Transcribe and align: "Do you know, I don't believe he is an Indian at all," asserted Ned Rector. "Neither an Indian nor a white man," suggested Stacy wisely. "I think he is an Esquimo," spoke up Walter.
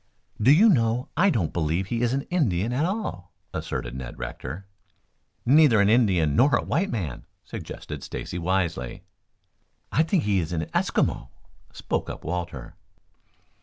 "Do 0.41 0.51
you 0.51 0.67
know, 0.67 1.09
I 1.15 1.29
don't 1.29 1.53
believe 1.53 1.85
he 1.85 2.01
is 2.01 2.11
an 2.11 2.23
Indian 2.31 2.73
at 2.73 2.85
all," 2.85 3.31
asserted 3.53 3.93
Ned 3.93 4.17
Rector. 4.17 4.65
"Neither 5.45 5.79
an 5.79 5.89
Indian 5.89 6.35
nor 6.35 6.55
a 6.55 6.63
white 6.63 6.89
man," 6.89 7.27
suggested 7.43 8.03
Stacy 8.03 8.39
wisely. 8.39 9.03
"I 9.91 10.01
think 10.01 10.23
he 10.23 10.39
is 10.39 10.53
an 10.53 10.65
Esquimo," 10.73 11.29
spoke 11.71 12.09
up 12.09 12.23
Walter. 12.25 12.73